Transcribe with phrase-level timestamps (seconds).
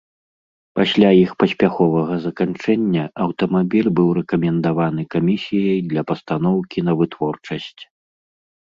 [0.77, 7.81] Пасля іх паспяховага заканчэння, аўтамабіль быў рэкамендаваны камісіяй для пастаноўкі на вытворчасць.